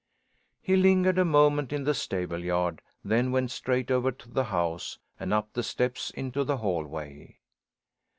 [0.63, 4.97] He lingered a moment in the stable yard, then went straight over to the house
[5.19, 7.37] and up the steps into the hallway.